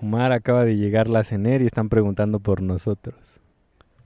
[0.00, 3.40] Omar acaba de llegar la CENER y están preguntando por nosotros.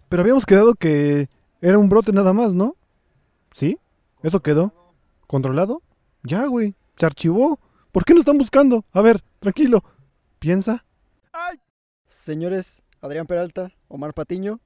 [0.09, 1.29] Pero habíamos quedado que
[1.61, 2.77] era un brote nada más, ¿no?
[3.51, 3.79] ¿Sí?
[4.22, 4.72] ¿Eso quedó?
[5.26, 5.83] ¿Controlado?
[6.22, 6.74] Ya, güey.
[6.97, 7.58] Se archivó.
[7.92, 8.85] ¿Por qué nos están buscando?
[8.92, 9.83] A ver, tranquilo.
[10.38, 10.85] Piensa.
[12.07, 14.61] Señores, Adrián Peralta, Omar Patiño,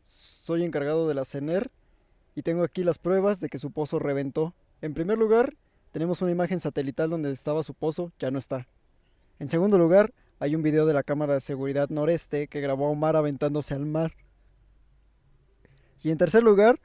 [0.00, 1.70] soy encargado de la CENER
[2.34, 4.52] y tengo aquí las pruebas de que su pozo reventó.
[4.82, 5.54] En primer lugar,
[5.92, 8.66] tenemos una imagen satelital donde estaba su pozo, ya no está.
[9.38, 12.90] En segundo lugar, hay un video de la cámara de seguridad noreste que grabó a
[12.90, 14.12] Omar aventándose al mar.
[16.02, 16.80] Y en tercer lugar,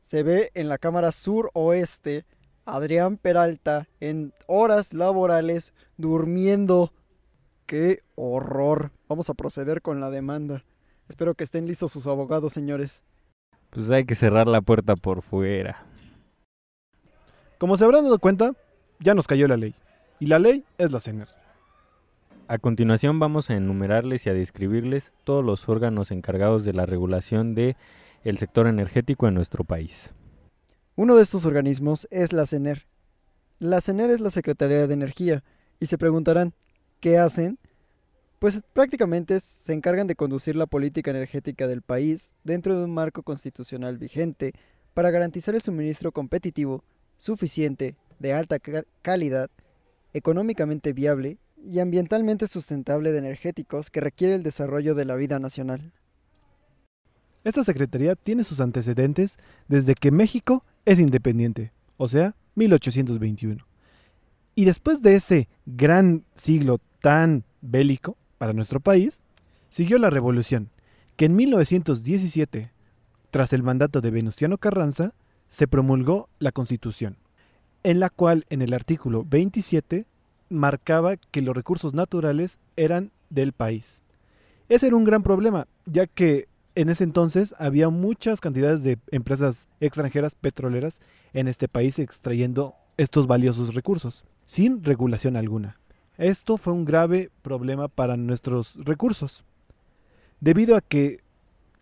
[0.00, 2.24] se ve en la cámara sur-oeste
[2.64, 6.92] Adrián Peralta en horas laborales durmiendo.
[7.66, 8.90] ¡Qué horror!
[9.08, 10.64] Vamos a proceder con la demanda.
[11.08, 13.04] Espero que estén listos sus abogados, señores.
[13.70, 15.86] Pues hay que cerrar la puerta por fuera.
[17.58, 18.52] Como se habrán dado cuenta,
[19.00, 19.74] ya nos cayó la ley.
[20.18, 21.43] Y la ley es la CENER.
[22.46, 27.54] A continuación vamos a enumerarles y a describirles todos los órganos encargados de la regulación
[27.54, 27.74] de
[28.22, 30.12] el sector energético en nuestro país.
[30.94, 32.86] Uno de estos organismos es la CENER.
[33.60, 35.42] La CENER es la Secretaría de Energía
[35.80, 36.52] y se preguntarán,
[37.00, 37.58] ¿qué hacen?
[38.40, 43.22] Pues prácticamente se encargan de conducir la política energética del país dentro de un marco
[43.22, 44.52] constitucional vigente
[44.92, 46.84] para garantizar el suministro competitivo,
[47.16, 48.58] suficiente, de alta
[49.00, 49.50] calidad,
[50.12, 55.92] económicamente viable y ambientalmente sustentable de energéticos que requiere el desarrollo de la vida nacional.
[57.42, 63.66] Esta secretaría tiene sus antecedentes desde que México es independiente, o sea, 1821.
[64.54, 69.20] Y después de ese gran siglo tan bélico para nuestro país,
[69.68, 70.70] siguió la revolución,
[71.16, 72.72] que en 1917,
[73.30, 75.12] tras el mandato de Venustiano Carranza,
[75.48, 77.18] se promulgó la Constitución,
[77.82, 80.06] en la cual en el artículo 27
[80.54, 84.02] marcaba que los recursos naturales eran del país.
[84.68, 89.68] Ese era un gran problema, ya que en ese entonces había muchas cantidades de empresas
[89.80, 91.00] extranjeras petroleras
[91.32, 95.78] en este país extrayendo estos valiosos recursos, sin regulación alguna.
[96.16, 99.44] Esto fue un grave problema para nuestros recursos,
[100.40, 101.20] debido a que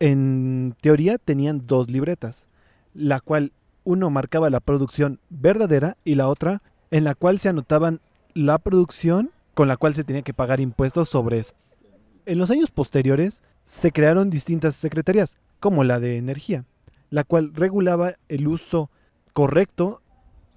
[0.00, 2.46] en teoría tenían dos libretas,
[2.94, 3.52] la cual
[3.84, 8.00] uno marcaba la producción verdadera y la otra en la cual se anotaban
[8.34, 11.54] la producción con la cual se tenía que pagar impuestos sobre eso.
[12.24, 16.64] En los años posteriores se crearon distintas secretarías, como la de energía,
[17.10, 18.90] la cual regulaba el uso
[19.32, 20.02] correcto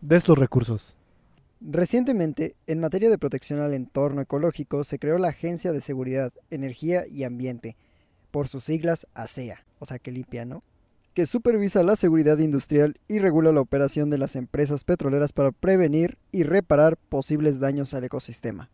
[0.01, 0.97] de estos recursos.
[1.61, 7.05] Recientemente, en materia de protección al entorno ecológico, se creó la Agencia de Seguridad, Energía
[7.07, 7.75] y Ambiente,
[8.31, 10.63] por sus siglas ASEA, o sea que limpia, ¿no?
[11.15, 16.17] Que supervisa la seguridad industrial y regula la operación de las empresas petroleras para prevenir
[16.33, 18.69] y reparar posibles daños al ecosistema.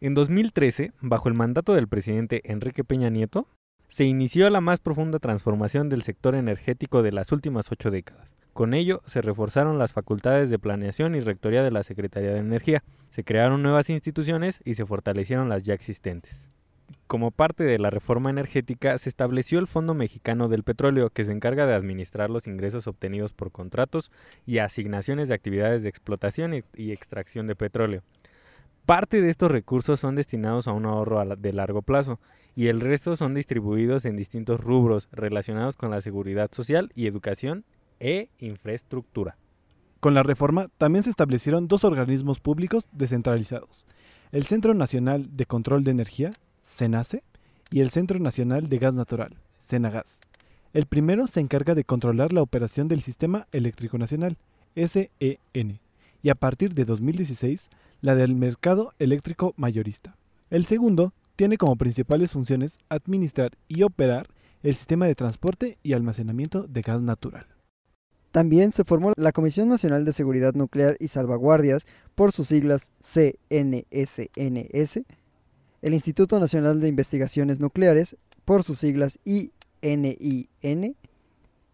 [0.00, 3.46] En 2013, bajo el mandato del presidente Enrique Peña Nieto,
[3.86, 8.28] se inició la más profunda transformación del sector energético de las últimas ocho décadas.
[8.52, 12.82] Con ello, se reforzaron las facultades de planeación y rectoría de la Secretaría de Energía,
[13.12, 16.50] se crearon nuevas instituciones y se fortalecieron las ya existentes.
[17.10, 21.32] Como parte de la reforma energética, se estableció el Fondo Mexicano del Petróleo, que se
[21.32, 24.12] encarga de administrar los ingresos obtenidos por contratos
[24.46, 28.04] y asignaciones de actividades de explotación y extracción de petróleo.
[28.86, 32.20] Parte de estos recursos son destinados a un ahorro de largo plazo
[32.54, 37.64] y el resto son distribuidos en distintos rubros relacionados con la seguridad social y educación
[37.98, 39.36] e infraestructura.
[39.98, 43.84] Con la reforma también se establecieron dos organismos públicos descentralizados,
[44.30, 46.30] el Centro Nacional de Control de Energía,
[46.62, 47.22] CENACE,
[47.70, 50.20] y el Centro Nacional de Gas Natural, CENAGAS.
[50.72, 54.36] El primero se encarga de controlar la operación del Sistema Eléctrico Nacional,
[54.74, 55.80] SEN,
[56.22, 57.68] y a partir de 2016
[58.00, 60.16] la del mercado eléctrico mayorista.
[60.48, 64.28] El segundo tiene como principales funciones administrar y operar
[64.62, 67.46] el sistema de transporte y almacenamiento de gas natural.
[68.30, 71.84] También se formó la Comisión Nacional de Seguridad Nuclear y Salvaguardias,
[72.14, 75.00] por sus siglas CNSNS,
[75.82, 80.96] el Instituto Nacional de Investigaciones Nucleares, por sus siglas ININ,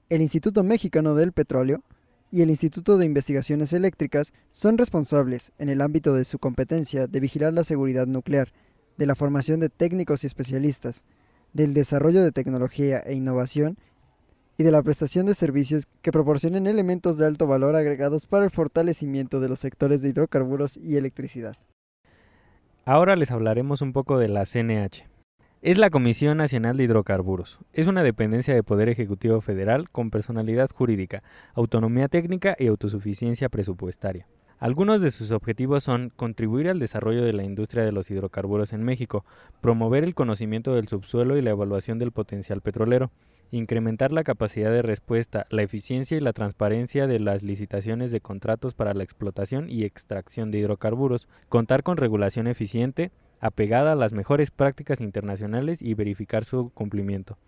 [0.08, 1.82] el Instituto Mexicano del Petróleo,
[2.30, 7.20] y el Instituto de Investigaciones Eléctricas son responsables, en el ámbito de su competencia, de
[7.20, 8.52] vigilar la seguridad nuclear,
[8.96, 11.04] de la formación de técnicos y especialistas,
[11.52, 13.78] del desarrollo de tecnología e innovación
[14.58, 18.50] y de la prestación de servicios que proporcionen elementos de alto valor agregados para el
[18.50, 21.56] fortalecimiento de los sectores de hidrocarburos y electricidad.
[22.88, 25.08] Ahora les hablaremos un poco de la CNH.
[25.60, 27.58] Es la Comisión Nacional de Hidrocarburos.
[27.72, 31.24] Es una dependencia de Poder Ejecutivo Federal con personalidad jurídica,
[31.54, 34.28] autonomía técnica y autosuficiencia presupuestaria.
[34.60, 38.84] Algunos de sus objetivos son contribuir al desarrollo de la industria de los hidrocarburos en
[38.84, 39.24] México,
[39.60, 43.10] promover el conocimiento del subsuelo y la evaluación del potencial petrolero,
[43.50, 48.74] incrementar la capacidad de respuesta, la eficiencia y la transparencia de las licitaciones de contratos
[48.74, 53.10] para la explotación y extracción de hidrocarburos, contar con regulación eficiente,
[53.40, 57.38] apegada a las mejores prácticas internacionales y verificar su cumplimiento.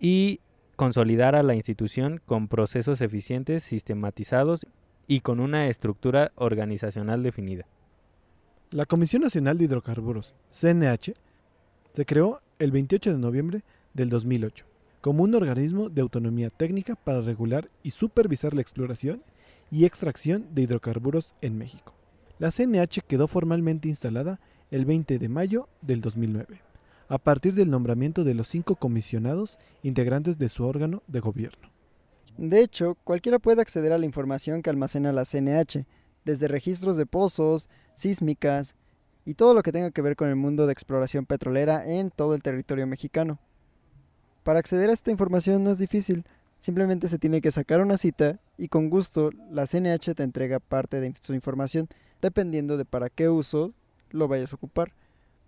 [0.00, 0.40] Y
[0.76, 4.66] consolidar a la institución con procesos eficientes, sistematizados
[5.06, 7.66] y con una estructura organizacional definida.
[8.70, 11.14] La Comisión Nacional de Hidrocarburos, CNH,
[11.92, 13.62] se creó el 28 de noviembre
[13.92, 14.73] del 2008
[15.04, 19.22] como un organismo de autonomía técnica para regular y supervisar la exploración
[19.70, 21.92] y extracción de hidrocarburos en México.
[22.38, 24.40] La CNH quedó formalmente instalada
[24.70, 26.58] el 20 de mayo del 2009,
[27.08, 31.68] a partir del nombramiento de los cinco comisionados integrantes de su órgano de gobierno.
[32.38, 35.84] De hecho, cualquiera puede acceder a la información que almacena la CNH,
[36.24, 38.74] desde registros de pozos, sísmicas
[39.26, 42.34] y todo lo que tenga que ver con el mundo de exploración petrolera en todo
[42.34, 43.38] el territorio mexicano.
[44.44, 46.24] Para acceder a esta información no es difícil,
[46.60, 51.00] simplemente se tiene que sacar una cita y con gusto la CNH te entrega parte
[51.00, 51.88] de su información
[52.20, 53.72] dependiendo de para qué uso
[54.10, 54.92] lo vayas a ocupar.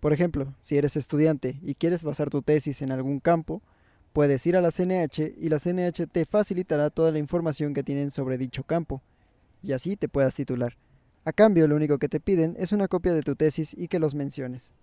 [0.01, 3.61] Por ejemplo, si eres estudiante y quieres basar tu tesis en algún campo,
[4.15, 8.11] puedes ir a la CNH y la CNH te facilitará toda la información que tienen
[8.11, 9.03] sobre dicho campo,
[9.63, 10.79] y así te puedas titular.
[11.27, 13.99] A cambio, lo único que te piden es una copia de tu tesis y que
[13.99, 14.75] los menciones.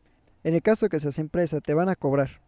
[0.44, 2.43] En el caso que seas empresa, te van a cobrar,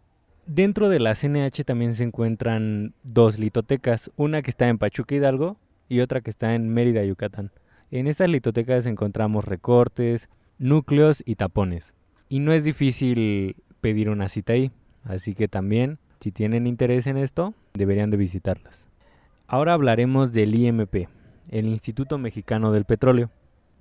[0.47, 5.57] Dentro de la CNH también se encuentran dos litotecas, una que está en Pachuca Hidalgo
[5.89, 7.49] y otra que está en Mérida, Yucatán.
[7.89, 11.95] En estas litotecas encontramos recortes, núcleos y tapones.
[12.29, 14.71] Y no es difícil pedir una cita ahí,
[15.03, 18.87] así que también, si tienen interés en esto, deberían de visitarlas.
[19.47, 21.07] Ahora hablaremos del IMP,
[21.49, 23.31] el Instituto Mexicano del Petróleo.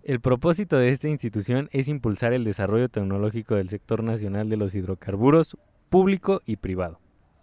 [0.03, 4.75] El propósito de esta institución es impulsar el desarrollo tecnológico del sector nacional de los
[4.75, 5.59] hidrocarburos
[5.95, 6.99] público y privado.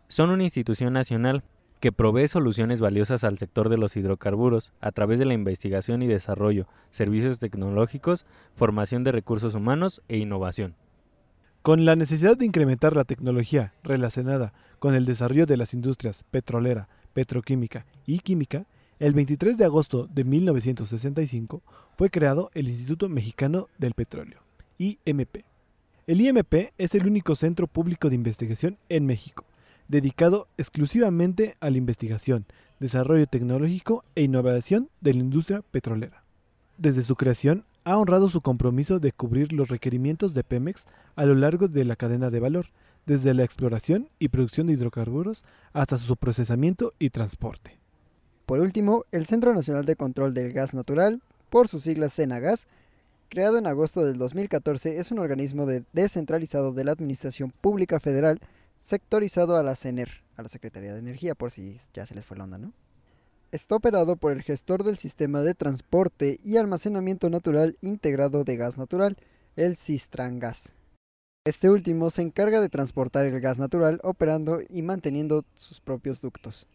[0.09, 1.41] Son una institución nacional
[1.79, 6.07] que provee soluciones valiosas al sector de los hidrocarburos a través de la investigación y
[6.07, 10.75] desarrollo, servicios tecnológicos, formación de recursos humanos e innovación.
[11.61, 16.89] Con la necesidad de incrementar la tecnología relacionada con el desarrollo de las industrias petrolera,
[17.13, 18.65] petroquímica y química,
[18.99, 21.63] el 23 de agosto de 1965
[21.95, 24.41] fue creado el Instituto Mexicano del Petróleo,
[24.77, 25.45] IMP,
[26.07, 29.45] el IMP es el único centro público de investigación en México,
[29.87, 32.45] dedicado exclusivamente a la investigación,
[32.79, 36.23] desarrollo tecnológico e innovación de la industria petrolera.
[36.77, 41.35] Desde su creación, ha honrado su compromiso de cubrir los requerimientos de Pemex a lo
[41.35, 42.67] largo de la cadena de valor,
[43.05, 45.43] desde la exploración y producción de hidrocarburos
[45.73, 47.79] hasta su procesamiento y transporte.
[48.45, 52.67] Por último, el Centro Nacional de Control del Gas Natural, por sus siglas CENAGAS,
[53.31, 58.41] creado en agosto del 2014, es un organismo descentralizado de la Administración Pública Federal,
[58.77, 62.35] sectorizado a la CENER, a la Secretaría de Energía, por si ya se les fue
[62.35, 62.73] la onda, ¿no?
[63.53, 68.77] Está operado por el gestor del sistema de transporte y almacenamiento natural integrado de gas
[68.77, 69.15] natural,
[69.55, 70.73] el Cistrangas.
[71.45, 76.67] Este último se encarga de transportar el gas natural operando y manteniendo sus propios ductos.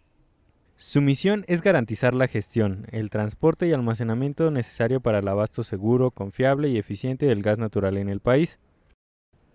[0.78, 6.10] Su misión es garantizar la gestión, el transporte y almacenamiento necesario para el abasto seguro,
[6.10, 8.58] confiable y eficiente del gas natural en el país.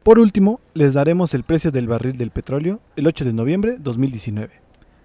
[0.01, 4.51] Por último, les daremos el precio del barril del petróleo el 8 de noviembre 2019.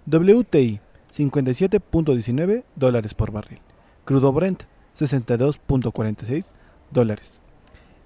[0.06, 0.80] WTI
[1.14, 3.60] 57.19 dólares por barril.
[4.06, 4.62] Crudo Brent
[4.96, 6.46] 62.46
[6.92, 7.42] dólares.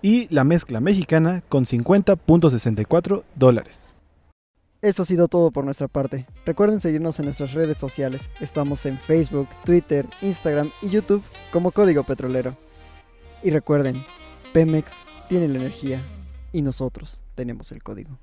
[0.03, 3.95] Y la mezcla mexicana con 50.64 dólares.
[4.83, 6.27] Eso ha sido todo por nuestra parte.
[6.47, 8.31] Recuerden seguirnos en nuestras redes sociales.
[8.41, 11.23] Estamos en Facebook, Twitter, Instagram y YouTube
[11.53, 12.57] como Código Petrolero.
[13.43, 14.03] Y recuerden,
[14.55, 16.03] Pemex tiene la energía
[16.51, 18.19] y nosotros tenemos el código.